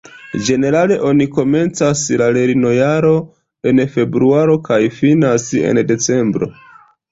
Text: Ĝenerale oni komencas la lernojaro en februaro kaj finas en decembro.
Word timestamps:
Ĝenerale 0.45 0.95
oni 1.09 1.27
komencas 1.35 2.01
la 2.21 2.29
lernojaro 2.39 3.13
en 3.73 3.83
februaro 3.99 4.59
kaj 4.71 4.81
finas 4.99 5.49
en 5.71 5.85
decembro. 5.95 6.53